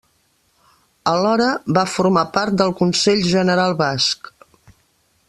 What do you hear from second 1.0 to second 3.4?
Alhora, va formar part del Consell